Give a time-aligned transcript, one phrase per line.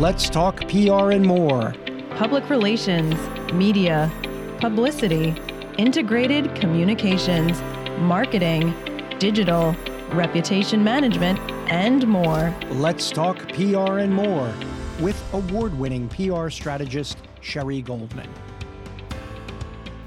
[0.00, 1.74] Let's talk PR and more.
[2.18, 3.14] Public relations,
[3.54, 4.12] media,
[4.60, 5.34] publicity,
[5.78, 7.58] integrated communications,
[8.00, 8.74] marketing,
[9.18, 9.74] digital,
[10.10, 11.38] reputation management,
[11.70, 12.54] and more.
[12.72, 14.52] Let's talk PR and more
[15.00, 18.28] with award winning PR strategist Sherry Goldman.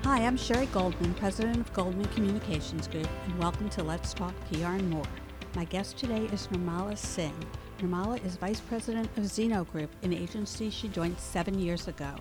[0.04, 4.66] Hi, I'm Sherry Goldman, president of Goldman Communications Group, and welcome to Let's Talk PR
[4.66, 5.08] and More.
[5.56, 7.34] My guest today is Nirmala Singh.
[7.80, 12.14] Nirmala is vice president of Zeno Group, an agency she joined seven years ago.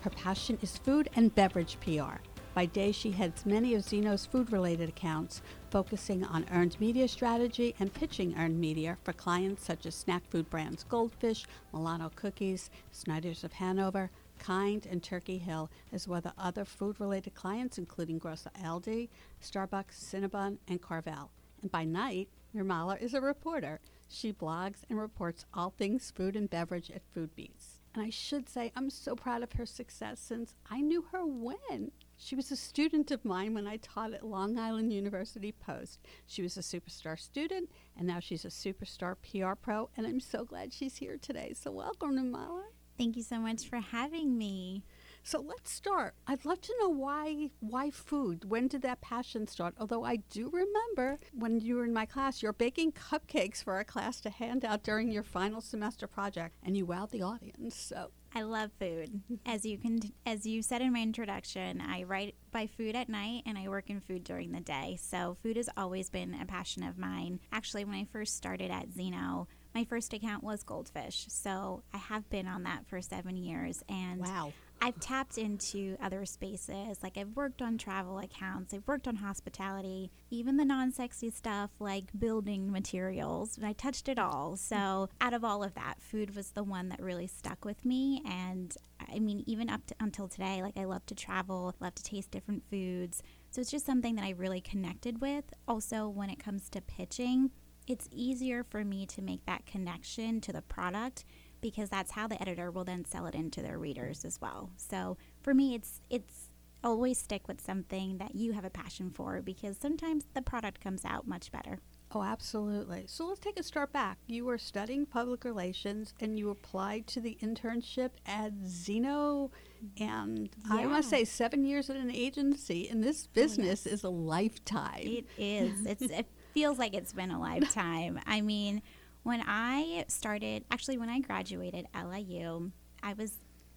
[0.00, 2.16] Her passion is food and beverage PR.
[2.54, 7.74] By day, she heads many of Zeno's food related accounts, focusing on earned media strategy
[7.78, 13.44] and pitching earned media for clients such as snack food brands Goldfish, Milano Cookies, Snyder's
[13.44, 18.48] of Hanover, Kind, and Turkey Hill, as well as other food related clients, including Grossa
[18.64, 19.10] Aldi,
[19.42, 21.30] Starbucks, Cinnabon, and Carvel.
[21.60, 23.78] And by night, Nirmala is a reporter.
[24.12, 27.80] She blogs and reports all things food and beverage at Foodbeast.
[27.94, 31.92] And I should say, I'm so proud of her success since I knew her when.
[32.16, 35.98] She was a student of mine when I taught at Long Island University Post.
[36.26, 40.44] She was a superstar student, and now she's a superstar PR pro, and I'm so
[40.44, 41.54] glad she's here today.
[41.54, 42.64] So, welcome, Nirmala.
[42.98, 44.84] Thank you so much for having me.
[45.24, 46.14] So let's start.
[46.26, 48.50] I'd love to know why why food.
[48.50, 49.74] When did that passion start?
[49.78, 53.84] Although I do remember when you were in my class, you're baking cupcakes for our
[53.84, 57.76] class to hand out during your final semester project, and you wowed the audience.
[57.76, 59.20] So I love food.
[59.46, 63.42] As you can, as you said in my introduction, I write by food at night
[63.46, 64.98] and I work in food during the day.
[65.00, 67.40] So food has always been a passion of mine.
[67.52, 71.26] Actually, when I first started at Zeno, my first account was Goldfish.
[71.28, 73.82] So I have been on that for seven years.
[73.88, 74.52] And wow.
[74.84, 77.04] I've tapped into other spaces.
[77.04, 81.70] Like I've worked on travel accounts, I've worked on hospitality, even the non sexy stuff
[81.78, 83.60] like building materials.
[83.62, 84.56] I touched it all.
[84.56, 88.22] So, out of all of that, food was the one that really stuck with me.
[88.26, 88.76] And
[89.08, 92.32] I mean, even up to, until today, like I love to travel, love to taste
[92.32, 93.22] different foods.
[93.52, 95.44] So, it's just something that I really connected with.
[95.68, 97.52] Also, when it comes to pitching,
[97.86, 101.24] it's easier for me to make that connection to the product
[101.62, 104.70] because that's how the editor will then sell it into their readers as well.
[104.76, 106.50] So for me, it's it's
[106.84, 111.04] always stick with something that you have a passion for because sometimes the product comes
[111.04, 111.78] out much better.
[112.14, 113.04] Oh, absolutely.
[113.06, 114.18] So let's take a start back.
[114.26, 119.50] You were studying public relations and you applied to the internship at Zeno.
[119.98, 120.76] And yeah.
[120.76, 124.00] I must say, seven years at an agency in this oh, business oh, yes.
[124.00, 125.06] is a lifetime.
[125.06, 125.86] It is.
[125.86, 128.20] It's, it feels like it's been a lifetime.
[128.26, 128.82] I mean,
[129.22, 132.70] when I started, actually, when I graduated LIU,
[133.02, 133.32] I was,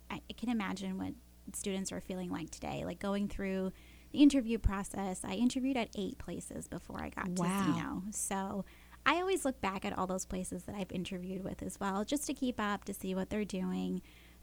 [0.09, 1.13] I can imagine what
[1.53, 3.71] students are feeling like today, like going through
[4.11, 5.21] the interview process.
[5.23, 7.45] I interviewed at eight places before I got wow.
[7.45, 8.03] to Zeno.
[8.11, 8.65] So
[9.05, 12.25] I always look back at all those places that I've interviewed with as well, just
[12.27, 14.01] to keep up, to see what they're doing.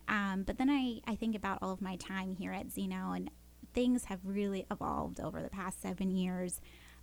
[0.08, 3.30] Um, but then I, I think about all of my time here at Zeno, and
[3.74, 6.60] things have really evolved over the past seven years.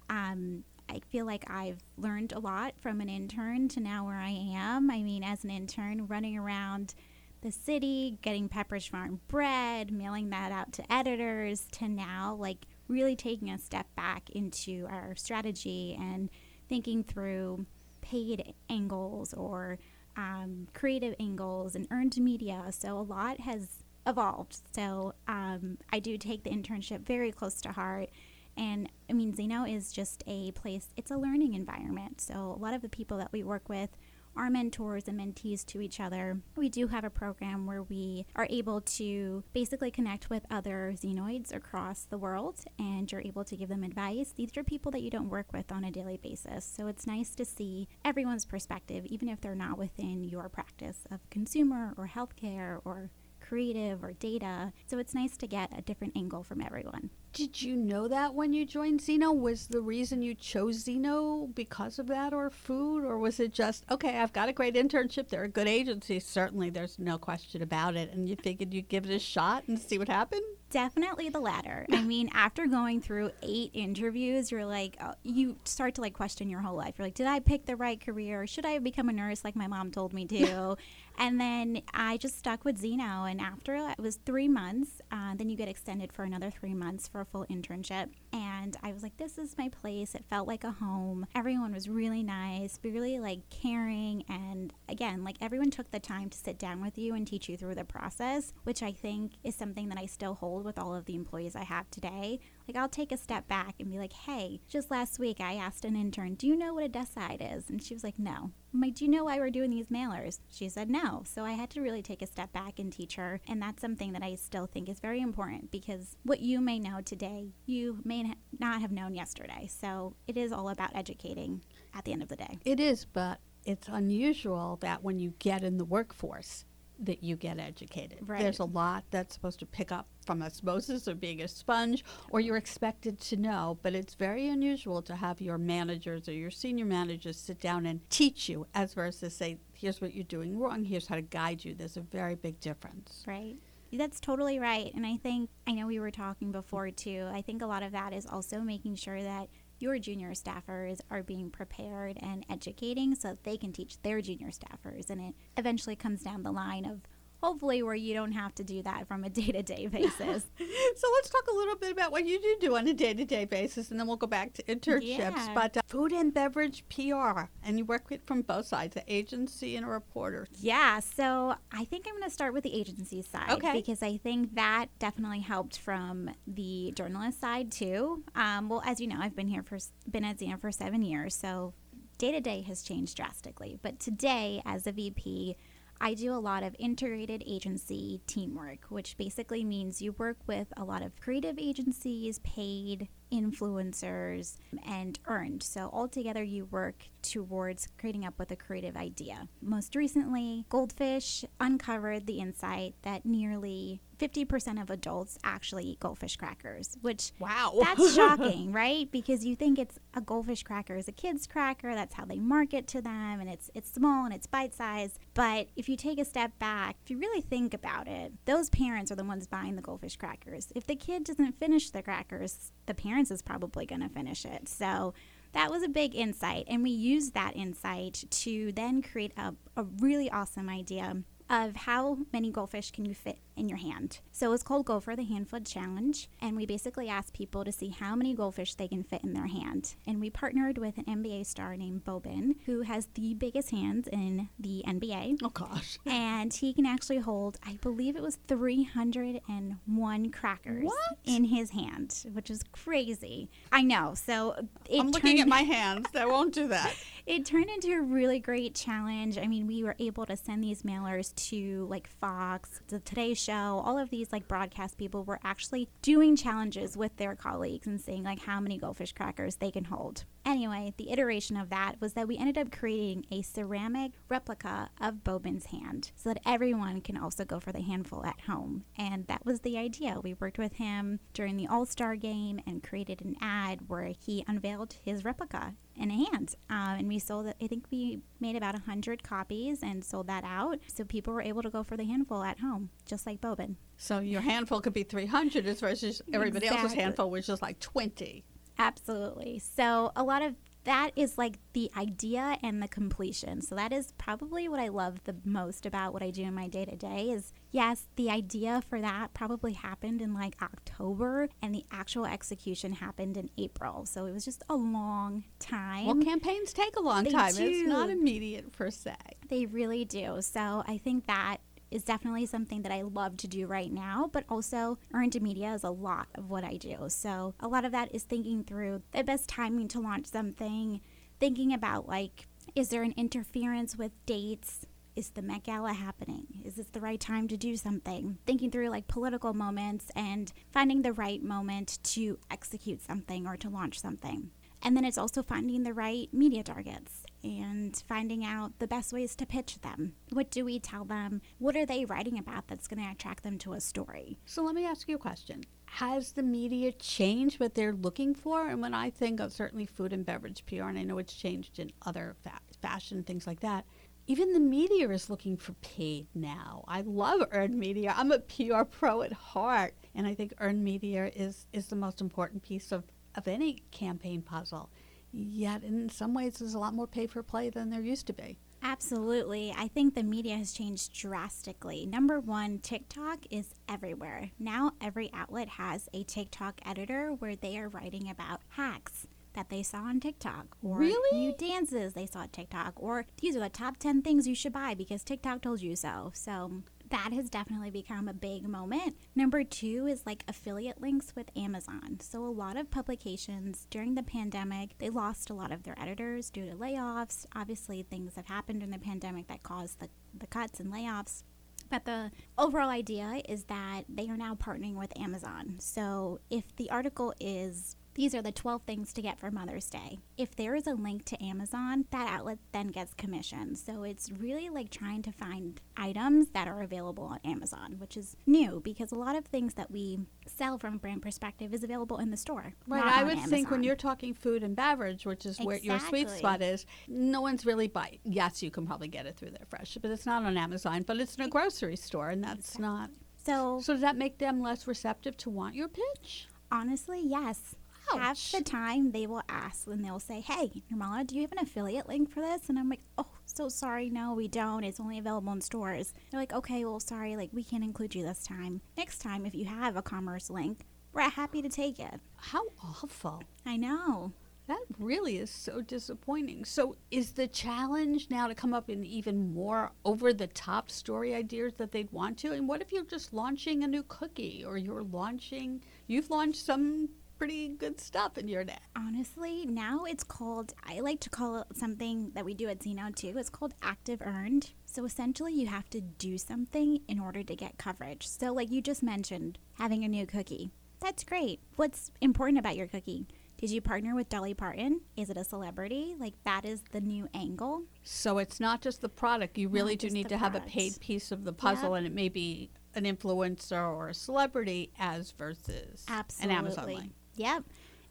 [0.09, 4.31] Um, I feel like I've learned a lot from an intern to now where I
[4.55, 4.89] am.
[4.89, 6.95] I mean, as an intern, running around
[7.41, 13.15] the city, getting Pepperidge Farm bread, mailing that out to editors, to now like really
[13.15, 16.29] taking a step back into our strategy and
[16.67, 17.65] thinking through
[18.01, 19.77] paid angles or
[20.17, 22.65] um, creative angles and earned media.
[22.71, 24.57] So a lot has evolved.
[24.73, 28.09] So um, I do take the internship very close to heart
[28.57, 32.21] and I mean, Zeno is just a place, it's a learning environment.
[32.21, 33.89] So a lot of the people that we work with
[34.35, 36.39] are mentors and mentees to each other.
[36.55, 41.53] We do have a program where we are able to basically connect with other Zenoids
[41.53, 44.33] across the world and you're able to give them advice.
[44.35, 46.63] These are people that you don't work with on a daily basis.
[46.63, 51.29] So it's nice to see everyone's perspective, even if they're not within your practice of
[51.29, 53.09] consumer or healthcare or
[53.41, 54.71] creative or data.
[54.87, 57.09] So it's nice to get a different angle from everyone.
[57.31, 59.31] Did you know that when you joined Zeno?
[59.31, 63.03] Was the reason you chose Zeno because of that or food?
[63.03, 65.29] Or was it just, okay, I've got a great internship.
[65.29, 66.19] They're a good agency.
[66.19, 68.11] Certainly, there's no question about it.
[68.11, 70.41] And you figured you'd give it a shot and see what happened?
[70.69, 71.87] Definitely the latter.
[71.91, 76.47] I mean, after going through eight interviews, you're like, oh, you start to like question
[76.47, 76.95] your whole life.
[76.97, 78.45] You're like, did I pick the right career?
[78.45, 80.77] Should I become a nurse like my mom told me to?
[81.17, 83.25] and then I just stuck with Zeno.
[83.25, 87.07] And after it was three months, uh, then you get extended for another three months
[87.07, 88.09] for a full internship.
[88.31, 90.13] And I was like, this is my place.
[90.13, 91.25] It felt like a home.
[91.33, 94.23] Everyone was really nice, really like caring.
[94.29, 97.57] And again, like everyone took the time to sit down with you and teach you
[97.57, 101.05] through the process, which I think is something that I still hold with all of
[101.05, 102.39] the employees I have today.
[102.67, 105.85] Like, I'll take a step back and be like, hey, just last week I asked
[105.85, 107.69] an intern, do you know what a decide is?
[107.69, 108.51] And she was like, no.
[108.73, 110.39] I'm like, do you know why we're doing these mailers?
[110.49, 111.23] She said no.
[111.25, 113.41] So I had to really take a step back and teach her.
[113.47, 117.01] And that's something that I still think is very important because what you may know
[117.01, 119.67] today, you may not have known yesterday.
[119.67, 121.63] So it is all about educating
[121.95, 122.59] at the end of the day.
[122.63, 126.65] It is, but it's unusual that when you get in the workforce,
[127.01, 128.19] that you get educated.
[128.27, 128.41] Right.
[128.41, 132.39] There's a lot that's supposed to pick up from osmosis or being a sponge, or
[132.39, 136.85] you're expected to know, but it's very unusual to have your managers or your senior
[136.85, 141.07] managers sit down and teach you as versus say, here's what you're doing wrong, here's
[141.07, 141.73] how to guide you.
[141.73, 143.23] There's a very big difference.
[143.25, 143.55] Right.
[143.91, 144.93] That's totally right.
[144.93, 147.91] And I think, I know we were talking before too, I think a lot of
[147.93, 153.29] that is also making sure that your junior staffers are being prepared and educating so
[153.29, 155.09] that they can teach their junior staffers.
[155.09, 157.01] And it eventually comes down the line of
[157.41, 160.43] hopefully where you don't have to do that from a day-to-day basis.
[160.57, 163.91] So let's talk a little bit about what you do do on a day-to-day basis
[163.91, 165.01] and then we'll go back to internships.
[165.17, 165.51] Yeah.
[165.53, 169.75] but uh, food and beverage pr and you work with from both sides the agency
[169.75, 170.47] and a reporter.
[170.59, 173.73] Yeah so i think i'm going to start with the agency side Okay.
[173.73, 178.23] because i think that definitely helped from the journalist side too.
[178.35, 179.77] Um, well as you know i've been here for
[180.09, 181.73] been at Zeno for seven years so
[182.17, 183.79] day to day has changed drastically.
[183.81, 185.55] But today as a vp
[186.01, 190.83] I do a lot of integrated agency teamwork, which basically means you work with a
[190.83, 195.61] lot of creative agencies, paid influencers, and earned.
[195.61, 199.49] So altogether, you work towards creating up with a creative idea.
[199.61, 206.97] Most recently, Goldfish uncovered the insight that nearly 50% of adults actually eat goldfish crackers,
[207.01, 207.73] which Wow.
[207.81, 209.09] that's shocking, right?
[209.09, 212.87] Because you think it's a goldfish cracker is a kid's cracker, that's how they market
[212.87, 215.19] to them and it's it's small and it's bite-sized.
[215.33, 219.11] But if you take a step back, if you really think about it, those parents
[219.11, 220.71] are the ones buying the goldfish crackers.
[220.75, 224.67] If the kid doesn't finish the crackers, the parents is probably going to finish it.
[224.67, 225.13] So
[225.53, 229.83] that was a big insight and we used that insight to then create a, a
[229.99, 234.19] really awesome idea of how many goldfish can you fit in your hand.
[234.31, 237.71] So it was called Go for the Hand Challenge, and we basically asked people to
[237.71, 239.95] see how many goldfish they can fit in their hand.
[240.07, 244.49] And we partnered with an NBA star named Boban, who has the biggest hands in
[244.59, 245.39] the NBA.
[245.43, 251.17] oh gosh And he can actually hold, I believe it was 301 crackers What?
[251.25, 253.49] in his hand, which is crazy.
[253.71, 254.13] I know.
[254.15, 254.55] So
[254.89, 256.95] it i'm looking at my hands i won't do that
[257.25, 259.37] it turned into a really great challenge.
[259.37, 263.48] I mean, we were able to send these mailers to like Fox, the Today Show,
[263.55, 268.23] all of these like broadcast people were actually doing challenges with their colleagues and seeing
[268.23, 270.25] like how many goldfish crackers they can hold.
[270.45, 275.23] Anyway, the iteration of that was that we ended up creating a ceramic replica of
[275.23, 278.83] Boban's hand so that everyone can also go for the handful at home.
[278.97, 280.19] And that was the idea.
[280.23, 284.43] We worked with him during the All Star game and created an ad where he
[284.47, 286.55] unveiled his replica in a hand.
[286.69, 290.79] Um, and we sold I think we made about 100 copies and sold that out.
[290.87, 293.75] So people were able to go for the handful at home, just like Boban.
[293.97, 298.43] so your handful could be 300 as versus everybody else's handful which is like 20
[298.81, 299.59] Absolutely.
[299.59, 303.61] So a lot of that is like the idea and the completion.
[303.61, 306.67] So that is probably what I love the most about what I do in my
[306.67, 311.73] day to day is yes, the idea for that probably happened in like October and
[311.73, 314.05] the actual execution happened in April.
[314.05, 316.05] So it was just a long time.
[316.05, 319.15] well campaigns take a long They time it's not immediate per se
[319.49, 320.37] They really do.
[320.41, 321.57] So I think that
[321.91, 325.83] is definitely something that I love to do right now, but also earned media is
[325.83, 327.05] a lot of what I do.
[327.07, 331.01] So a lot of that is thinking through the best timing to launch something,
[331.39, 334.85] thinking about like, is there an interference with dates?
[335.15, 336.61] Is the Met Gala happening?
[336.63, 338.37] Is this the right time to do something?
[338.45, 343.69] Thinking through like political moments and finding the right moment to execute something or to
[343.69, 344.51] launch something.
[344.81, 349.35] And then it's also finding the right media targets and finding out the best ways
[349.35, 350.13] to pitch them.
[350.31, 351.41] What do we tell them?
[351.57, 354.39] What are they writing about that's going to attract them to a story?
[354.45, 355.63] So let me ask you a question.
[355.85, 358.67] Has the media changed what they're looking for?
[358.67, 361.79] And when I think of certainly food and beverage PR, and I know it's changed
[361.79, 363.85] in other fa- fashion, things like that,
[364.29, 366.83] even the media is looking for paid now.
[366.87, 368.13] I love earned media.
[368.15, 369.95] I'm a PR pro at heart.
[370.13, 374.43] And I think earned media is, is the most important piece of, of any campaign
[374.43, 374.91] puzzle.
[375.31, 378.33] Yet, in some ways, there's a lot more pay for play than there used to
[378.33, 378.57] be.
[378.81, 379.73] Absolutely.
[379.77, 382.05] I think the media has changed drastically.
[382.05, 384.51] Number one, TikTok is everywhere.
[384.57, 389.83] Now, every outlet has a TikTok editor where they are writing about hacks that they
[389.83, 391.37] saw on TikTok or Really?
[391.37, 394.71] new dances they saw on TikTok or these are the top 10 things you should
[394.71, 396.31] buy because TikTok told you so.
[396.33, 399.17] So, that has definitely become a big moment.
[399.35, 402.17] Number two is like affiliate links with Amazon.
[402.19, 406.49] So, a lot of publications during the pandemic, they lost a lot of their editors
[406.49, 407.45] due to layoffs.
[407.55, 411.43] Obviously, things have happened in the pandemic that caused the, the cuts and layoffs.
[411.89, 415.75] But the overall idea is that they are now partnering with Amazon.
[415.79, 420.19] So, if the article is these are the 12 things to get for Mother's Day.
[420.37, 423.75] If there is a link to Amazon, that outlet then gets commission.
[423.75, 428.35] So it's really like trying to find items that are available on Amazon, which is
[428.45, 432.17] new because a lot of things that we sell from a brand perspective is available
[432.17, 432.73] in the store.
[432.87, 433.03] Right.
[433.03, 436.61] I would think when you're talking food and beverage, which is where your sweet spot
[436.61, 438.19] is, no one's really buying.
[438.23, 441.17] Yes, you can probably get it through there fresh, but it's not on Amazon, but
[441.17, 442.85] it's in a grocery store, and that's exactly.
[442.85, 443.09] not.
[443.45, 446.47] So, so does that make them less receptive to want your pitch?
[446.71, 447.75] Honestly, yes.
[448.13, 448.19] Ouch.
[448.19, 451.59] half the time they will ask and they'll say, Hey, Nirmala, do you have an
[451.59, 452.69] affiliate link for this?
[452.69, 454.09] And I'm like, Oh, so sorry.
[454.09, 454.83] No, we don't.
[454.83, 456.13] It's only available in stores.
[456.31, 457.35] They're like, Okay, well, sorry.
[457.35, 458.81] Like, we can't include you this time.
[458.97, 462.19] Next time, if you have a commerce link, we're happy to take it.
[462.37, 463.43] How awful.
[463.65, 464.33] I know.
[464.67, 466.63] That really is so disappointing.
[466.63, 471.33] So, is the challenge now to come up with even more over the top story
[471.33, 472.51] ideas that they'd want to?
[472.51, 477.09] And what if you're just launching a new cookie or you're launching, you've launched some
[477.39, 478.77] pretty good stuff in your day.
[478.95, 483.09] Honestly, now it's called, I like to call it something that we do at Zeno
[483.15, 483.33] too.
[483.37, 484.71] It's called active earned.
[484.85, 488.27] So essentially, you have to do something in order to get coverage.
[488.27, 490.71] So, like you just mentioned, having a new cookie.
[490.99, 491.61] That's great.
[491.77, 493.25] What's important about your cookie?
[493.57, 495.01] Did you partner with Dolly Parton?
[495.15, 496.15] Is it a celebrity?
[496.17, 497.83] Like that is the new angle.
[498.03, 499.57] So it's not just the product.
[499.57, 500.55] You really not do need to product.
[500.55, 504.13] have a paid piece of the puzzle, and it may be an influencer or a
[504.13, 506.53] celebrity as versus Absolutely.
[506.53, 507.11] an Amazon link.
[507.39, 507.63] Yep.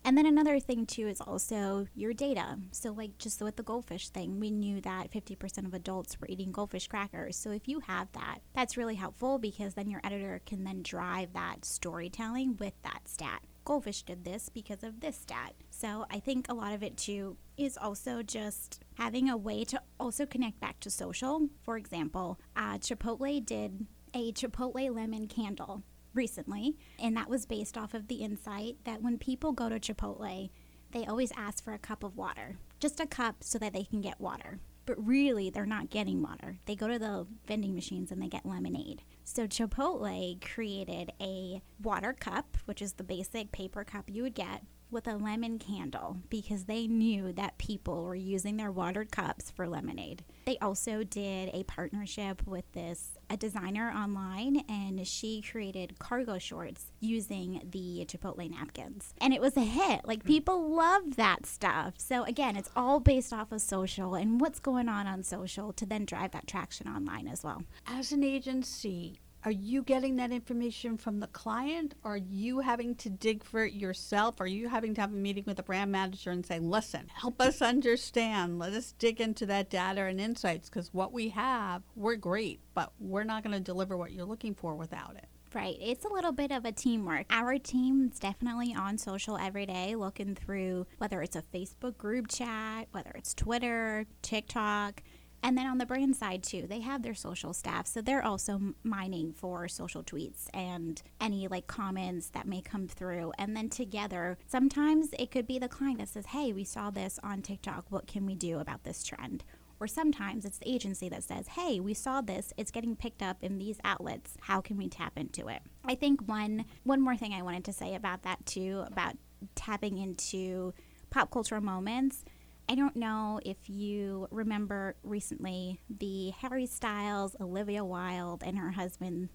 [0.07, 2.59] And then another thing too is also your data.
[2.71, 6.51] So like just with the goldfish thing, we knew that 50% of adults were eating
[6.51, 7.37] goldfish crackers.
[7.37, 11.35] So if you have that, that's really helpful because then your editor can then drive
[11.35, 13.43] that storytelling with that stat.
[13.67, 15.53] Goldfish did this because of this stat.
[15.69, 19.83] So I think a lot of it too is also just having a way to
[20.01, 21.51] also connect back to social.
[21.65, 25.83] For example, uh, Chipotle did a Chipotle lemon candle
[26.15, 30.51] recently, and that was based off of the insight that when people go to Chipotle,
[30.93, 34.01] they always ask for a cup of water, just a cup so that they can
[34.01, 34.59] get water.
[34.87, 36.59] But really, they're not getting water.
[36.65, 39.03] They go to the vending machines and they get lemonade.
[39.23, 44.63] So Chipotle created a water cup, which is the basic paper cup you would get,
[44.91, 49.69] with a lemon candle because they knew that people were using their watered cups for
[49.69, 50.25] lemonade.
[50.47, 56.87] They also did a partnership with this a designer online and she created cargo shorts
[57.01, 59.13] using the Chipotle napkins.
[59.21, 60.03] And it was a hit.
[60.05, 60.29] Like hmm.
[60.29, 61.95] people love that stuff.
[61.99, 65.87] So again, it's all based off of social and what's going on on social to
[65.87, 67.63] then drive that traction online as well.
[67.87, 71.95] As an agency, are you getting that information from the client?
[72.05, 74.41] Are you having to dig for it yourself?
[74.41, 77.41] Are you having to have a meeting with a brand manager and say, listen, help
[77.41, 78.59] us understand.
[78.59, 82.93] Let us dig into that data and insights because what we have, we're great, but
[82.99, 85.27] we're not going to deliver what you're looking for without it.
[85.55, 85.77] Right.
[85.81, 87.27] It's a little bit of a teamwork.
[87.31, 92.89] Our team's definitely on social every day, looking through whether it's a Facebook group chat,
[92.91, 95.03] whether it's Twitter, TikTok,
[95.43, 98.75] and then on the brand side too, they have their social staff, so they're also
[98.83, 103.33] mining for social tweets and any like comments that may come through.
[103.39, 107.19] And then together, sometimes it could be the client that says, "Hey, we saw this
[107.23, 107.87] on TikTok.
[107.91, 109.45] What can we do about this trend?"
[109.81, 112.53] Or sometimes it's the agency that says, "Hey, we saw this.
[112.57, 114.37] It's getting picked up in these outlets.
[114.41, 117.73] How can we tap into it?" I think one one more thing I wanted to
[117.73, 119.17] say about that too about
[119.55, 120.75] tapping into
[121.11, 122.25] pop cultural moments
[122.69, 129.31] I don't know if you remember recently the Harry Styles, Olivia Wilde, and her husband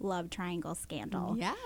[0.00, 1.36] love triangle scandal.
[1.38, 1.56] Yes.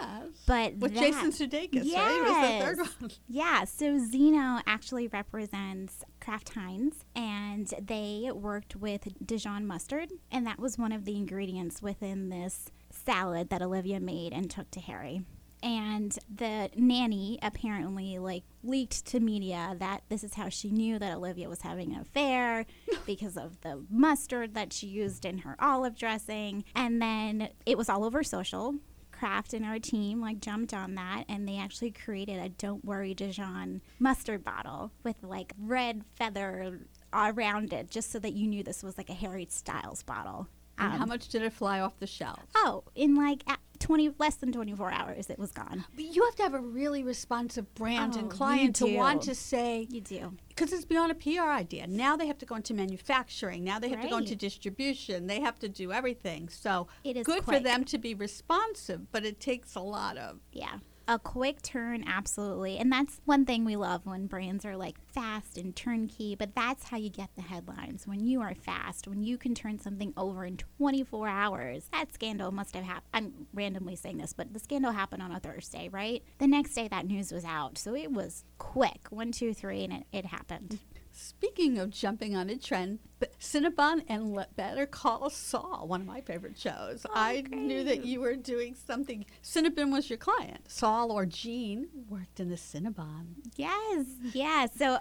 [0.47, 1.99] But with that, Jason Sudeikis, yes.
[1.99, 2.23] right?
[2.23, 3.11] Was the third one.
[3.29, 3.65] Yeah.
[3.65, 10.79] So Zeno actually represents Kraft Heinz, and they worked with Dijon mustard, and that was
[10.79, 15.23] one of the ingredients within this salad that Olivia made and took to Harry
[15.63, 21.15] and the nanny apparently like leaked to media that this is how she knew that
[21.17, 22.67] Olivia was having an affair
[23.07, 27.89] because of the mustard that she used in her olive dressing and then it was
[27.89, 28.75] all over social
[29.11, 33.15] Kraft and our team like jumped on that and they actually created a don't worry
[33.15, 36.81] Dijon mustard bottle with like red feather
[37.13, 40.49] around it just so that you knew this was like a Harry Styles bottle.
[40.79, 42.41] Um, how much did it fly off the shelf?
[42.57, 43.45] Oh, in like
[43.83, 45.85] 20 less than 24 hours it was gone.
[45.95, 49.35] But you have to have a really responsive brand Oh, and client to want to
[49.35, 50.37] say You do.
[50.49, 51.87] because it's beyond a PR idea.
[51.87, 53.65] Now they have to go into manufacturing.
[53.65, 55.27] Now they have to go into distribution.
[55.27, 56.49] They have to do everything.
[56.49, 60.39] So It is good for them to be responsive, but it takes a lot of.
[60.53, 60.79] Yeah.
[61.09, 62.79] A quick turn, absolutely.
[62.79, 66.85] And that's one thing we love when brands are like fast and turnkey, but that's
[66.85, 68.07] how you get the headlines.
[68.07, 71.89] When you are fast, when you can turn something over in 24 hours.
[71.93, 73.09] That scandal must have happened.
[73.13, 76.23] I'm randomly saying this, but the scandal happened on a Thursday, right?
[76.39, 77.79] The next day, that news was out.
[77.79, 80.79] So it was quick one, two, three, and it, it happened.
[81.13, 82.99] Speaking of jumping on a trend,
[83.39, 87.05] Cinnabon and Le- Better Call Saul, one of my favorite shows.
[87.13, 89.27] I knew that you were doing something.
[89.43, 90.71] Cinnabon was your client.
[90.71, 93.35] Saul or Gene worked in the Cinnabon.
[93.57, 94.67] Yes, yeah.
[94.75, 94.99] So,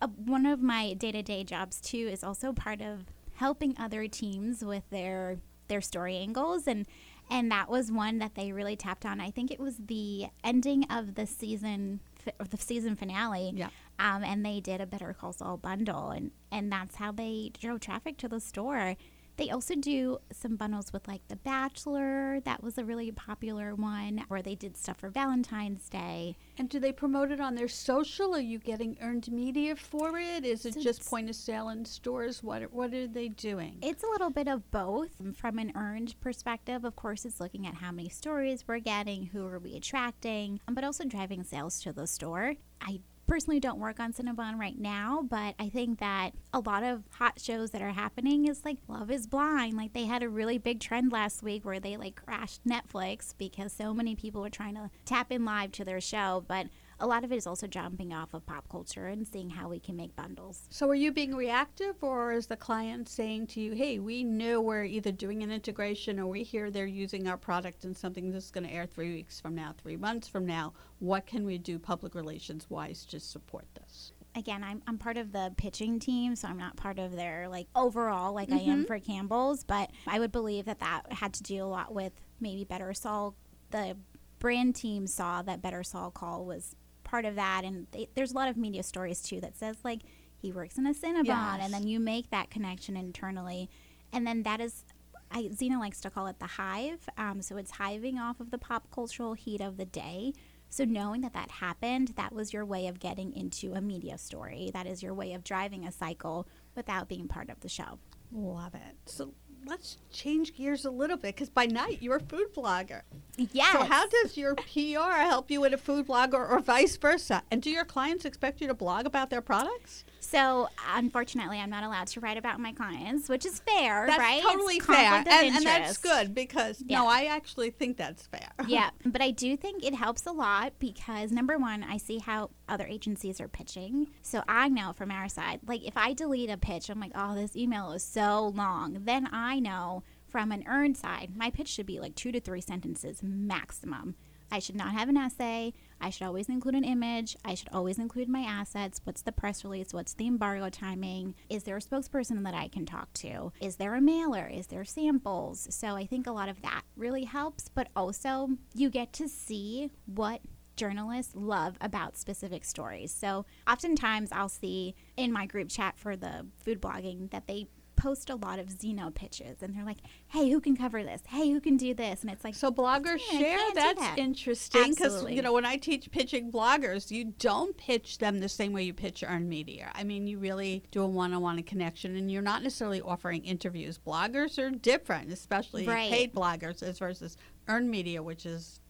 [0.00, 4.08] uh, one of my day to day jobs too is also part of helping other
[4.08, 5.38] teams with their
[5.68, 6.86] their story angles, and
[7.30, 9.20] and that was one that they really tapped on.
[9.20, 13.52] I think it was the ending of the season, fi- or the season finale.
[13.54, 13.68] Yeah.
[14.00, 17.80] Um, and they did a Better Call Saul bundle, and and that's how they drove
[17.80, 18.96] traffic to the store.
[19.36, 22.40] They also do some bundles with like The Bachelor.
[22.40, 26.36] That was a really popular one, where they did stuff for Valentine's Day.
[26.58, 28.34] And do they promote it on their social?
[28.34, 30.44] Are you getting earned media for it?
[30.44, 32.42] Is it So just point of sale in stores?
[32.42, 33.78] What are, what are they doing?
[33.80, 35.10] It's a little bit of both.
[35.34, 39.46] From an earned perspective, of course, it's looking at how many stories we're getting, who
[39.46, 42.56] are we attracting, but also driving sales to the store.
[42.82, 47.04] I personally don't work on Cinnabon right now, but I think that a lot of
[47.12, 49.76] hot shows that are happening is like Love is Blind.
[49.76, 53.72] Like they had a really big trend last week where they like crashed Netflix because
[53.72, 56.66] so many people were trying to tap in live to their show, but
[57.00, 59.80] a lot of it is also jumping off of pop culture and seeing how we
[59.80, 60.66] can make bundles.
[60.70, 64.60] So are you being reactive or is the client saying to you, hey, we know
[64.60, 68.50] we're either doing an integration or we hear they're using our product in something that's
[68.50, 70.72] going to air three weeks from now, three months from now.
[70.98, 74.12] What can we do public relations wise to support this?
[74.36, 77.66] again I'm, I'm part of the pitching team so i'm not part of their like
[77.74, 78.70] overall like i Mm-hmm.
[78.70, 82.12] am for campbell's but i would believe that that had to do a lot with
[82.40, 83.34] maybe better Saul.
[83.72, 83.96] the
[84.38, 86.76] brand team saw that better Saul call was
[87.10, 90.00] part of that and they, there's a lot of media stories too that says like
[90.36, 91.60] he works in a cinnabon Yes.
[91.62, 93.68] and then you make that connection internally
[94.12, 94.84] and then that is
[95.32, 97.08] I, Zeno likes to call it the hive.
[97.16, 100.32] Um, so it's hiving off of the pop cultural heat of the day.
[100.70, 104.70] So knowing that that happened, that was your way of getting into a media story.
[104.72, 108.00] That is your way of driving a cycle without being part of the show.
[108.32, 108.96] Love it.
[109.06, 109.32] So
[109.66, 113.02] let's change gears a little bit because by night you're a food blogger.
[113.36, 113.72] Yes.
[113.72, 117.42] So how does your PR help you with a food blogger or vice versa?
[117.50, 120.04] And do your clients expect you to blog about their products?
[120.30, 124.38] So unfortunately, I'm not allowed to write about my clients, which is fair, That's right?
[124.38, 125.24] It's totally fair.
[125.26, 126.98] And, and that's good because, Yeah.
[127.00, 128.48] no, I actually think that's fair.
[128.68, 132.50] yeah, but I do think it helps a lot because number one, I see how
[132.68, 134.06] other agencies are pitching.
[134.22, 137.34] So I know from our side, like if I delete a pitch, I'm like, oh,
[137.34, 138.98] this email is so long.
[139.04, 142.60] Then I know from an earned side, my pitch should be like two to three
[142.60, 144.14] sentences maximum.
[144.52, 145.72] I should not have an essay.
[146.00, 147.36] I should always include an image.
[147.44, 149.00] I should always include my assets.
[149.04, 149.92] What's the press release?
[149.92, 151.34] What's the embargo timing?
[151.48, 153.52] Is there a spokesperson that I can talk to?
[153.60, 154.46] Is there a mailer?
[154.46, 155.66] Is there samples?
[155.70, 159.90] So I think a lot of that really helps, but also you get to see
[160.06, 160.40] what
[160.76, 163.12] journalists love about specific stories.
[163.12, 167.66] So oftentimes I'll see in my group chat for the food blogging that they
[168.00, 171.20] post a lot of Zeno pitches and they're like, hey, who can cover this?
[171.28, 172.22] Hey, who can do this?
[172.22, 173.58] And it's like, So bloggers Yeah, share.
[173.74, 174.18] That's that.
[174.18, 178.72] interesting because you know when I teach pitching bloggers, you don't pitch them the same
[178.72, 179.90] way you pitch earned media.
[179.94, 183.98] I mean, you really do a one-on-one connection, and you're not necessarily offering interviews.
[183.98, 186.10] Bloggers are different, especially Right.
[186.10, 187.36] paid bloggers, as versus
[187.68, 188.80] earned media, which is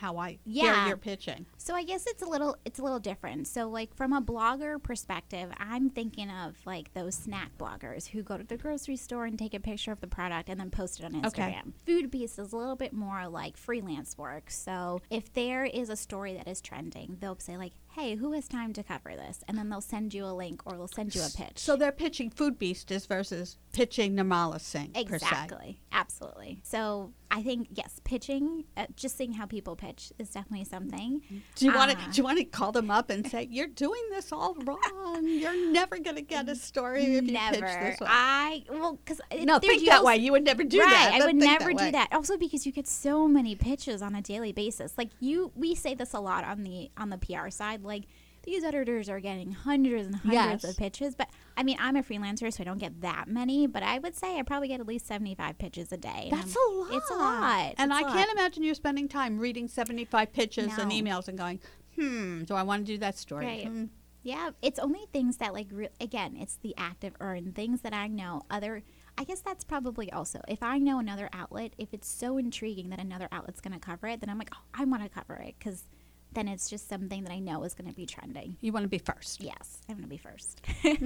[0.00, 0.74] how I Yeah.
[0.80, 1.46] hear your pitching.
[1.56, 3.46] So I guess it's a little it's a little different.
[3.48, 8.36] So like from a blogger perspective, I'm thinking of like those snack bloggers who go
[8.38, 11.04] to the grocery store and take a picture of the product and then post it
[11.04, 11.48] on Instagram.
[11.48, 11.62] Okay.
[11.86, 14.50] Food Beast is a little bit more like freelance work.
[14.50, 18.48] So if there is a story that is trending, they'll say like, "Hey, who has
[18.48, 21.22] time to cover this?" And then they'll send you a link or they'll send you
[21.22, 21.58] a pitch.
[21.58, 24.92] So they're pitching Food Beasters versus pitching Nirmala Singh.
[24.92, 25.26] Per se.
[25.26, 25.80] Exactly.
[25.92, 26.60] Absolutely.
[26.62, 31.22] So I think yes, pitching, uh, just seeing how people pitch is definitely something.
[31.56, 31.98] Do you want to?
[31.98, 35.24] Uh, Do you want to call them up and say you're doing this all wrong?
[35.24, 37.56] You're never going to get a story if you never.
[37.56, 38.06] pitch this way.
[38.08, 40.16] I well because no, think that way.
[40.16, 41.20] You would never do right, that.
[41.20, 42.08] I would never do that.
[42.12, 44.96] Also because you get so many pitches on a daily basis.
[44.96, 47.84] Like you, we say this a lot on the on the PR side.
[47.84, 48.04] Like
[48.48, 50.64] these editors are getting hundreds and hundreds Yes.
[50.64, 51.14] of pitches.
[51.14, 53.66] But I mean, I'm a freelancer, so I don't get that many.
[53.66, 56.28] But I would say I probably get at least 75 pitches a day.
[56.30, 56.92] That's a lot.
[56.94, 57.74] It's a lot.
[57.78, 58.36] And It's I a can't lot.
[58.36, 61.60] imagine you're spending time reading 75 pitches and emails and going,
[61.96, 63.44] hmm, do I want to do that story?
[63.46, 63.66] Right.
[63.66, 63.84] Hmm.
[64.22, 68.08] Yeah, it's only things that like re- again, it's the active earn things that I
[68.08, 68.82] know other.
[69.16, 72.98] I guess that's probably also if I know another outlet, if it's so intriguing that
[73.00, 75.54] another outlet's going to cover it, then I'm like, oh, I want to cover it
[75.58, 75.84] because
[76.32, 78.56] then it's just something that I know is going to be trending.
[78.60, 79.42] You want to be first.
[79.42, 80.60] Yes, I want to be first.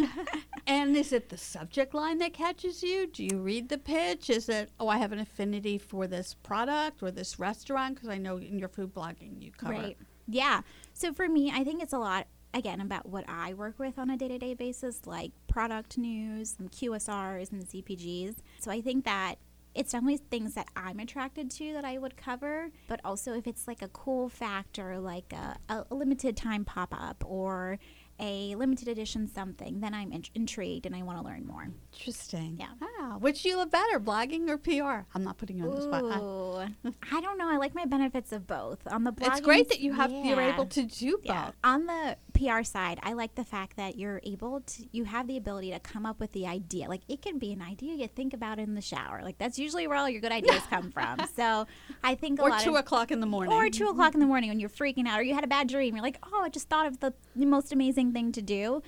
[0.66, 3.08] And is it the subject line that catches you?
[3.08, 4.30] Do you read the pitch?
[4.30, 7.96] Is it, oh, I have an affinity for this product or this restaurant?
[7.96, 9.72] Because I know in your food blogging you cover.
[9.72, 9.98] Right.
[10.28, 10.60] Yeah.
[10.94, 14.10] So for me, I think it's a lot again about what I work with on
[14.10, 18.36] a day-to-day basis, like product news, some QSRs and CPGs.
[18.60, 19.36] So I think that
[19.74, 23.66] it's definitely things that I'm attracted to that I would cover, but also if it's
[23.66, 25.56] like a cool fact or like a,
[25.90, 27.78] a limited time pop-up or
[28.20, 31.70] a limited edition something, then I'm in- intrigued and I want to learn more.
[31.94, 32.56] Interesting.
[32.60, 32.68] Yeah.
[33.00, 33.16] Wow.
[33.18, 35.06] Which do you love better, blogging or PR?
[35.14, 36.04] I'm not putting you on the spot.
[36.04, 37.48] I- I don't know.
[37.48, 38.78] I like my benefits of both.
[38.86, 41.24] On the It's great that you have you're able to do both.
[41.24, 41.50] Yeah.
[41.64, 42.16] On the
[42.48, 45.80] PR side, I like the fact that you're able to, you have the ability to
[45.80, 46.88] come up with the idea.
[46.88, 49.20] Like it can be an idea you think about in the shower.
[49.22, 51.18] Like that's usually where all your good ideas come from.
[51.36, 51.66] So
[52.04, 53.52] I think a Or lot two of, o'clock in the morning.
[53.54, 55.66] or two o'clock in the morning when you're freaking out or you had a bad
[55.68, 55.94] dream.
[55.94, 58.82] You're like, oh, I just thought of the most amazing thing to do.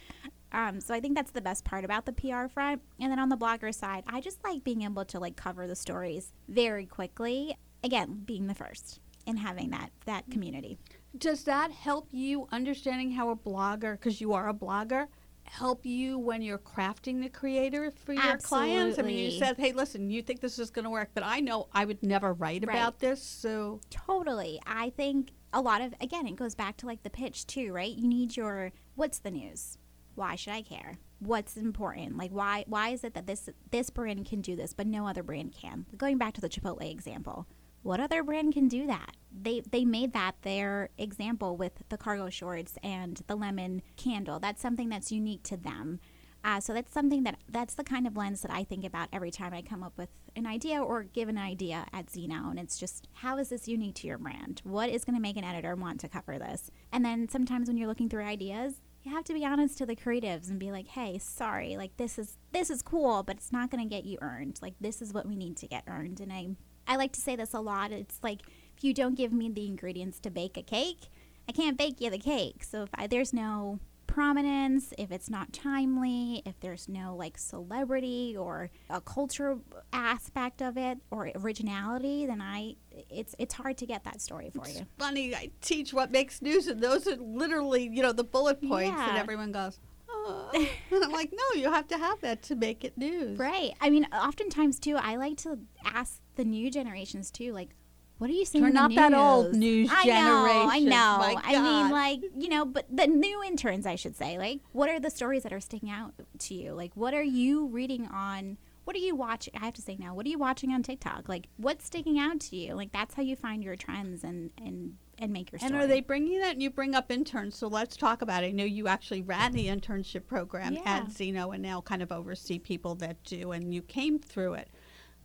[0.52, 2.82] Um, so I think that's the best part about the PR front.
[3.00, 5.74] And then on the blogger side, I just like being able to like cover the
[5.76, 7.56] stories very quickly.
[7.82, 10.78] Again, being the first and having that that community.
[11.16, 15.06] Does that help you understanding how a blogger, because you are a blogger,
[15.44, 18.98] help you when you're crafting the creator for your clients?
[18.98, 21.40] I mean, you said, hey, listen, you think this is going to work, but I
[21.40, 22.74] know I would never write Right.
[22.74, 23.22] about this.
[23.22, 24.60] So, Totally.
[24.66, 27.94] I think a lot of again, it goes back to like the pitch too, right?
[27.94, 29.78] You need your what's the news?
[30.16, 30.98] Why should I care?
[31.20, 32.16] What's important?
[32.18, 35.22] Like why why is it that this this brand can do this but no other
[35.22, 35.86] brand can?
[35.96, 37.46] Going back to the Chipotle example.
[37.84, 39.14] What other brand can do that?
[39.30, 44.40] They they made that their example with the cargo shorts and the lemon candle.
[44.40, 46.00] That's something that's unique to them.
[46.42, 49.30] Uh, so that's something that that's the kind of lens that I think about every
[49.30, 52.48] time I come up with an idea or give an idea at Zeno.
[52.48, 54.62] And it's just how is this unique to your brand?
[54.64, 56.70] What is going to make an editor want to cover this?
[56.90, 59.94] And then sometimes when you're looking through ideas, you have to be honest to the
[59.94, 63.70] creatives and be like, "Hey, sorry, like this is this is cool, but it's not
[63.70, 64.58] going to get you earned.
[64.62, 67.36] Like this is what we need to get earned." And I I like to say
[67.36, 67.92] this a lot.
[67.92, 68.40] It's like
[68.76, 71.08] if you don't give me the ingredients to bake a cake,
[71.48, 72.64] I can't bake you the cake.
[72.64, 78.36] So if I, there's no prominence, if it's not timely, if there's no like celebrity
[78.38, 79.58] or a culture
[79.92, 82.76] aspect of it or originality, then I
[83.10, 84.86] it's it's hard to get that story for you.
[84.98, 89.00] funny, I teach what makes news, and those are literally, you know, the bullet points,
[89.00, 89.80] and everyone goes,
[90.24, 90.50] oh.
[90.90, 93.38] And I'm like, no, you have to have that to make it news.
[93.38, 93.72] Right.
[93.80, 97.70] I mean, oftentimes too, I like to ask the new generations too, like,
[98.18, 98.62] what are you seeing?
[98.62, 101.40] We're not that old, news?" news I know, I know.
[101.44, 105.00] I mean, like you know, but the new interns, I should say, like, what are
[105.00, 106.72] the stories that are sticking out to you?
[106.74, 108.56] Like, what are you reading on?
[108.84, 109.54] What are you watching?
[109.60, 111.28] I have to say now, what are you watching on TikTok?
[111.28, 112.74] Like, what's sticking out to you?
[112.74, 115.72] Like, that's how you find your trends and and and make your story.
[115.72, 116.52] And are they bringing that?
[116.52, 118.48] And you bring up interns, so let's talk about it.
[118.48, 120.82] I know you actually ran the internship program Yeah.
[120.84, 124.68] at Zeno and now kind of oversee people that do, and you came through it.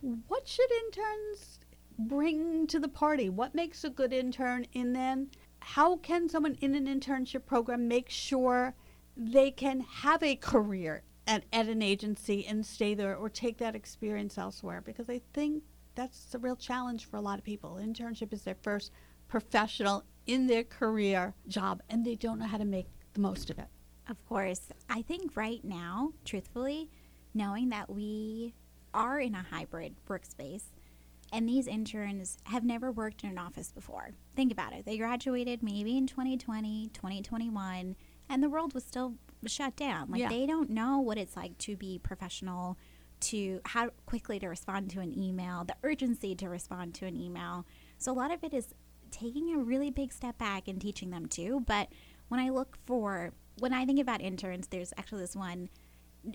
[0.02, 1.60] What should interns
[1.98, 3.30] bring to the party?
[3.30, 4.66] What makes a good intern?
[4.74, 8.76] And then how can someone in an internship program make sure
[9.18, 13.76] they can have a career at, at an agency and stay there or take that
[13.76, 14.82] experience elsewhere?
[14.82, 15.64] Because I think
[15.96, 17.78] that's a real challenge for a lot of people.
[17.82, 18.92] Internship is their first
[19.30, 23.58] professional in their career job and they don't know how to make the most of
[23.58, 23.68] it.
[24.10, 24.62] Of course.
[24.90, 26.90] I think right now, truthfully,
[27.34, 28.54] knowing that we
[28.94, 30.64] are in a hybrid workspace
[31.32, 34.10] and these interns have never worked in an office before.
[34.36, 34.86] Think about it.
[34.86, 37.96] They graduated maybe in 2020, 2021,
[38.30, 39.14] and the world was still
[39.46, 40.10] shut down.
[40.10, 40.30] Like Yeah.
[40.30, 42.78] they don't know what it's like to be professional,
[43.22, 47.66] to how quickly to respond to an email, the urgency to respond to an email.
[48.00, 48.74] So a lot of it is
[49.12, 51.64] taking a really big step back and teaching them too.
[51.66, 51.90] But
[52.28, 55.70] when I look for, when I think about interns, there's actually this one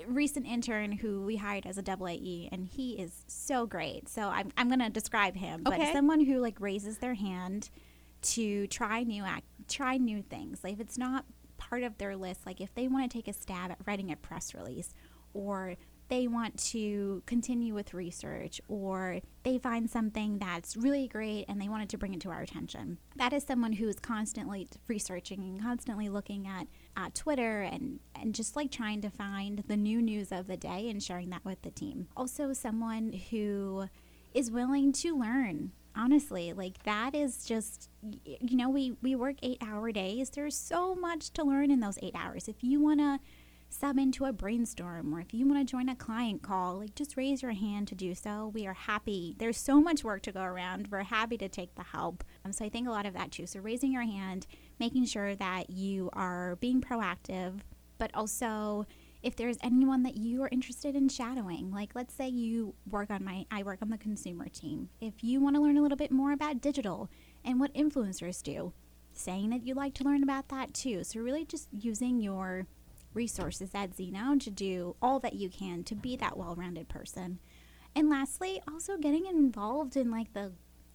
[0.06, 4.08] recent intern who we hired as a double AE, and he is so great.
[4.08, 7.70] So I'm, I'm going to describe him, but someone who like raises their hand
[8.22, 10.64] to try new act, try new things.
[10.64, 11.24] Like if it's not
[11.58, 14.16] part of their list, like if they want to take a stab at writing a
[14.16, 14.94] press release,
[15.34, 15.76] or
[16.14, 21.68] they want to continue with research or they find something that's really great and they
[21.68, 22.98] wanted to bring it to our attention.
[23.16, 28.32] That is someone who is constantly researching and constantly looking at uh, Twitter and, and
[28.32, 31.62] just like trying to find the new news of the day and sharing that with
[31.62, 32.06] the team.
[32.16, 33.86] Also, someone who
[34.34, 37.88] is willing to learn honestly like that is just
[38.24, 42.00] you know we we work 8 hour days there's so much to learn in those
[42.02, 43.20] 8 hours if you want to
[43.74, 47.16] sub into a brainstorm or if you want to join a client call like just
[47.16, 48.50] raise your hand to do so.
[48.54, 50.88] We are happy there's so much work to go around.
[50.90, 52.22] We're happy to take the help.
[52.44, 53.46] Um, so i think a lot of that too.
[53.46, 54.46] So raising your hand
[54.78, 57.60] making sure that you are being proactive
[57.98, 58.86] but also
[59.22, 63.24] if there's anyone that you are interested in shadowing like let's say you work on
[63.24, 64.88] my i work on the consumer team.
[65.00, 67.10] If you want to learn a little bit more about digital
[67.44, 68.72] and what influencers do
[69.16, 71.04] saying that you'd like to learn about that too.
[71.04, 72.66] So really just using your
[73.14, 77.38] resources at Zeno to do all that you can to be that well-rounded person
[77.94, 80.52] and lastly also getting involved in like the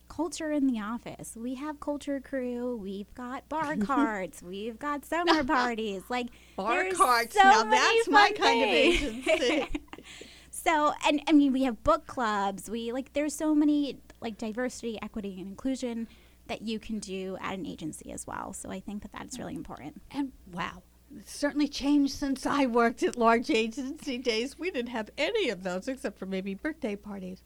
[0.09, 1.37] culture in the office.
[1.39, 2.75] We have culture crew.
[2.75, 4.41] We've got bar cards.
[4.43, 6.03] we've got summer parties.
[6.09, 7.35] Like bar cards.
[7.35, 9.67] So now that's my kind of agency.
[10.51, 12.69] so, and I mean, we have book clubs.
[12.69, 16.07] We like there's so many like diversity, equity, and inclusion
[16.47, 18.53] that you can do at an agency as well.
[18.53, 20.01] So I think that that's really important.
[20.11, 20.81] And wow.
[21.17, 24.59] It's certainly changed since I worked at large agency days.
[24.59, 27.41] We didn't have any of those except for maybe birthday parties.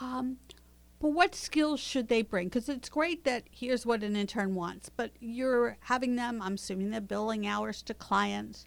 [0.00, 0.38] Um,
[1.00, 2.48] but what skills should they bring?
[2.48, 6.90] Because it's great that here's what an intern wants, but you're having them, I'm assuming
[6.90, 8.66] they're billing hours to clients,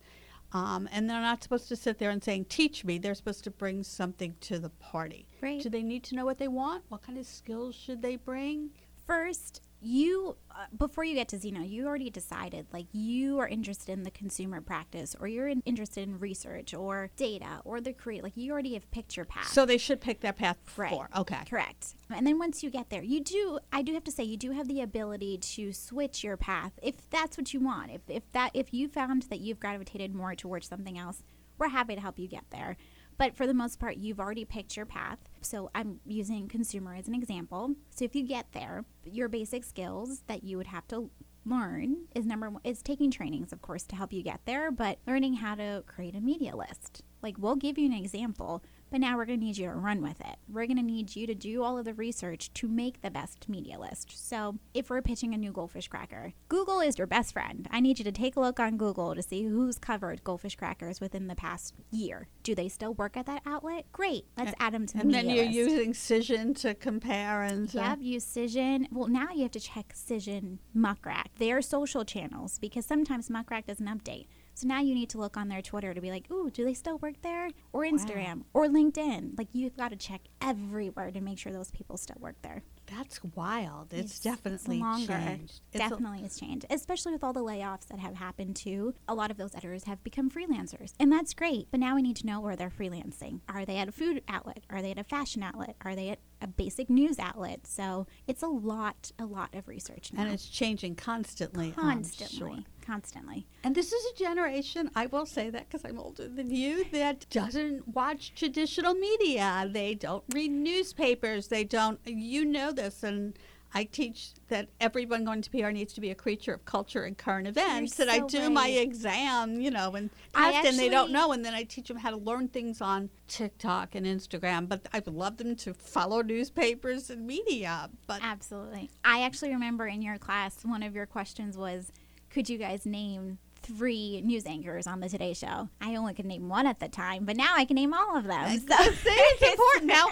[0.54, 2.98] um, and they're not supposed to sit there and saying, teach me.
[2.98, 5.28] They're supposed to bring something to the party.
[5.42, 5.62] Right.
[5.62, 6.84] Do they need to know what they want?
[6.90, 8.72] What kind of skills should they bring?
[9.06, 13.94] First, you uh, before you get to Zeno, you already decided like you are interested
[13.94, 18.24] in the consumer practice or you're in, interested in research or data or the create
[18.24, 19.48] like you already have picked your path.
[19.48, 21.00] So they should pick that path right.
[21.18, 21.40] Okay.
[21.50, 21.96] Correct.
[22.10, 24.52] And then once you get there, you do I do have to say you do
[24.52, 27.92] have the ability to switch your path if that's what you want.
[27.92, 31.24] If if that if you found that you've gravitated more towards something else,
[31.58, 32.78] we're happy to help you get there.
[33.22, 35.20] But for the most part, you've already picked your path.
[35.42, 37.76] So I'm using consumer as an example.
[37.92, 41.12] So if you get there, your basic skills that you would have to
[41.46, 45.00] learn is number one is taking trainings of course to help you get there but
[45.08, 49.18] learning how to create a media list like we'll give you an example but now
[49.18, 50.36] we're going to need you to run with it.
[50.48, 53.48] We're going to need you to do all of the research to make the best
[53.50, 54.28] media list.
[54.28, 57.68] So, if we're pitching a new goldfish cracker, Google is your best friend.
[57.72, 61.00] I need you to take a look on Google to see who's covered goldfish crackers
[61.02, 62.28] within the past year.
[62.44, 63.86] Do they still work at that outlet?
[63.92, 64.26] Great.
[64.38, 65.56] Let's add them to the and media then you're list.
[65.56, 68.88] using Cision to compare and to- Yep, use Cision.
[68.92, 73.50] Well, now you have to check Cision, Muck Rack, their social channels, because sometimes Muck
[73.50, 74.26] Rack doesn't update.
[74.54, 76.74] So now you need to look on their Twitter to be like, ooh, do they
[76.74, 77.50] still work there?
[77.74, 79.38] Or Instagram or LinkedIn.
[79.38, 82.64] Like you've got to check everywhere to make sure those people still work there.
[82.88, 83.94] That's wild.
[83.94, 85.08] It's, definitely longer.
[85.14, 85.62] changed.
[85.72, 88.94] It's Definitely it's changed, especially with all the layoffs that have happened too.
[89.08, 91.68] A lot of those editors have become freelancers, and that's great.
[91.72, 93.40] But now we need to know where they're freelancing.
[93.48, 94.64] Are they at a food outlet?
[94.70, 95.76] Are they at a fashion outlet?
[95.86, 97.68] Are they at a basic news outlet?
[97.68, 100.24] So it's a lot, a lot of research now.
[100.24, 101.72] and it's changing constantly.
[101.72, 102.64] Constantly, sure.
[102.86, 103.48] constantly.
[103.64, 107.26] And this is a generation, I will say that because I'm older than you, that
[107.30, 109.70] doesn't watch traditional media.
[109.72, 111.48] They don't read newspapers.
[111.48, 113.04] They don't, you know this.
[113.04, 113.38] And
[113.74, 117.18] I teach that everyone going to PR needs to be a creature of culture and
[117.18, 118.00] current events.
[118.00, 121.32] and I so do my exam, you know, and I test and they don't know.
[121.32, 124.68] And then I teach them how to learn things on TikTok and Instagram.
[124.68, 127.90] But I would love them to follow newspapers and media.
[128.08, 128.90] But Absolutely.
[129.06, 131.92] I actually remember in your class, one of your questions was,
[132.30, 135.70] could you guys name three news anchors on the Today Show?
[135.80, 138.26] I only could name one at the time, but now I can name all of
[138.26, 138.58] them.
[138.60, 140.08] So it's important now.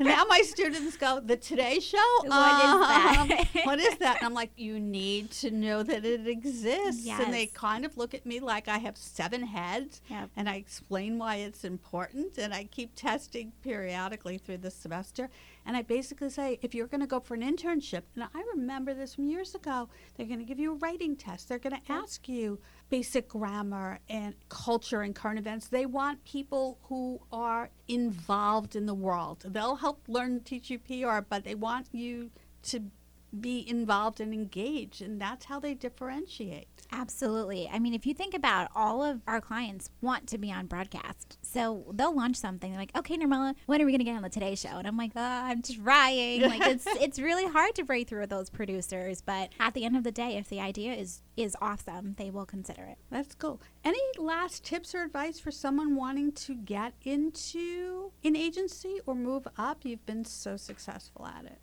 [0.00, 1.98] Now my students go the Today Show.
[2.22, 3.16] What is that?
[3.30, 4.16] Um, what is that?
[4.18, 7.06] And I'm like, you need to know that it exists.
[7.08, 10.30] And they kind of look at me like I have seven heads, Yep.
[10.36, 12.38] and I explain why it's important.
[12.38, 15.30] And I keep testing periodically through the semester.
[15.66, 18.92] And I basically say, if you're going to go for an internship, and I remember
[18.92, 21.48] this from years ago, they're going to give you a writing test.
[21.48, 22.58] They're going to ask you
[22.90, 25.68] basic grammar and culture and current events.
[25.68, 29.44] They want people who are involved in the world.
[29.46, 32.30] They'll help learn, teach you PR, but they want you
[32.64, 32.84] to
[33.40, 36.68] be involved and engaged, and that's how they differentiate.
[36.92, 37.68] Absolutely.
[37.72, 41.38] I mean, if you think about all of our clients want to be on broadcast.
[41.42, 42.70] So they'll launch something.
[42.70, 44.76] They're like, okay, Nirmala, when are we going to get on the Today Show?
[44.76, 46.42] And I'm like, oh, I'm trying.
[46.42, 49.20] like it's it's really hard to break through with those producers.
[49.20, 52.46] But at the end of the day, if the idea is is awesome, they will
[52.46, 52.98] consider it.
[53.10, 53.60] That's cool.
[53.84, 59.46] Any last tips or advice for someone wanting to get into an agency or move
[59.56, 59.84] up?
[59.84, 61.58] You've been so successful at it.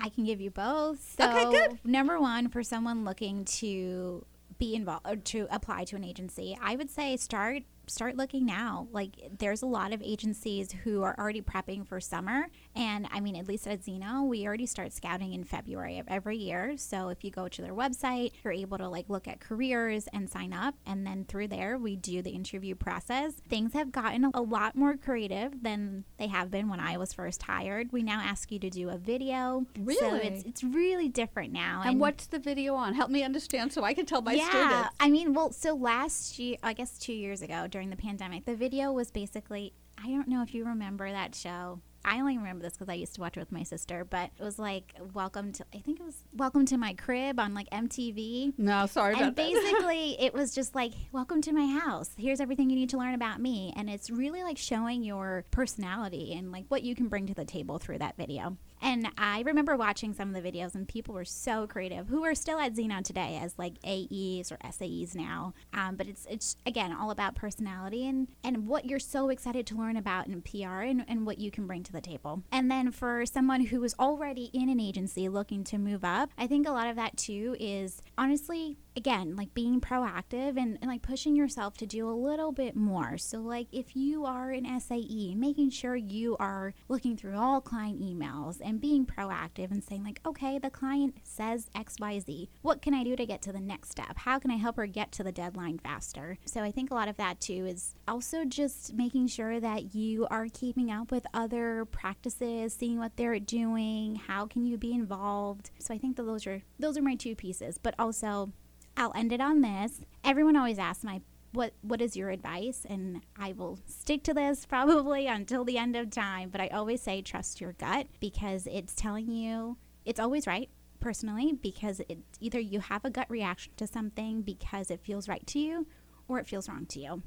[0.00, 1.16] I can give you both.
[1.18, 1.78] So, okay, good.
[1.84, 4.24] Number one, for someone looking to
[4.58, 8.88] be involved or to apply to an agency, I would say start start looking now.
[8.90, 12.46] Like there's a lot of agencies who are already prepping for summer.
[12.76, 16.36] And I mean, at least at Zeno, we already start scouting in February of every
[16.36, 16.74] year.
[16.76, 20.28] So if you go to their website, you're able to like look at careers and
[20.28, 20.74] sign up.
[20.86, 23.32] And then through there, we do the interview process.
[23.48, 27.42] Things have gotten a lot more creative than they have been when I was first
[27.42, 27.92] hired.
[27.92, 29.64] We now ask you to do a video.
[29.78, 29.98] Really?
[29.98, 31.82] So it's, it's really different now.
[31.84, 32.92] And, what's the video on?
[32.92, 34.96] Help me understand so I can tell my yeah, students.
[35.00, 38.54] I mean, well, so last year, I guess two years ago during the pandemic, the
[38.54, 41.80] video was basically I don't know if you remember that show.
[42.08, 44.42] I only remember this because I used to watch it with my sister, but it
[44.42, 48.54] was like Welcome to I think it was Welcome to My Crib on like MTV.
[48.56, 49.42] No, sorry and about that.
[49.52, 53.14] basically it was just like welcome to my house here's everything you need to learn
[53.14, 57.26] about me and it's really like showing your personality and like what you can bring
[57.26, 60.88] to the table through that video and i remember watching some of the videos and
[60.88, 65.14] people were so creative who are still at Zeno today as like aes or saes
[65.14, 65.54] now.
[65.72, 69.76] Um, but it's it's again all about personality and and what you're so excited to
[69.76, 72.42] learn about in pr and, and what you can bring to the table.
[72.52, 76.46] And then for someone who is already in an agency looking to move up i
[76.46, 81.02] think a lot of that too is honestly again like being proactive and, and like
[81.02, 83.18] pushing yourself to do a little bit more.
[83.18, 88.00] So like if you are an sae making sure you are looking through all client
[88.00, 93.04] emails and being proactive and saying like okay the client says xyz what can i
[93.04, 94.16] do to get to the next step?
[94.16, 96.38] How can i help her get to the deadline faster?
[96.44, 100.26] So i think a lot of that too is also just making sure that you
[100.30, 105.70] are keeping up with other practices seeing what they're doing how can you be involved?
[105.78, 108.52] So i think that those are those are my two pieces but also
[108.96, 110.00] I'll end it on this.
[110.24, 111.20] Everyone always asks my
[111.52, 115.96] what what is your advice and I will stick to this probably until the end
[115.96, 120.46] of time, but I always say trust your gut because it's telling you it's always
[120.46, 120.68] right
[121.00, 125.46] personally because it either you have a gut reaction to something because it feels right
[125.48, 125.86] to you
[126.28, 127.22] or it feels wrong to you.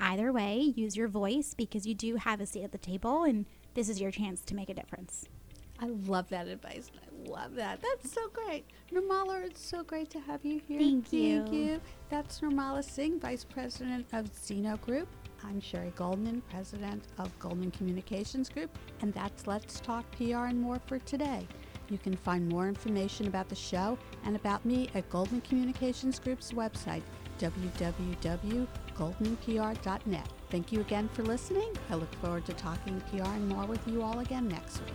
[0.00, 3.46] Either way, use your voice because you do have a seat at the table and
[3.74, 5.26] this is your chance to make a difference.
[5.80, 6.90] I love that advice.
[6.96, 7.80] I love that.
[7.82, 8.64] That's so great.
[8.92, 10.78] Nirmala, it's so great to have you here.
[10.78, 11.42] Thank you.
[11.42, 11.80] Thank you.
[12.10, 15.08] That's Nirmala Singh, Vice President of Zeno Group.
[15.42, 20.80] I'm Sherry Goldman, President of Goldman Communications Group, and that's Let's Talk PR and More
[20.86, 21.46] for today.
[21.90, 26.52] You can find more information about the show and about me at Goldman Communications Group's
[26.52, 27.02] website,
[27.38, 30.28] www.goldmanpr.net.
[30.50, 31.70] Thank you again for listening.
[31.90, 34.94] I look forward to talking PR and more with you all again next week.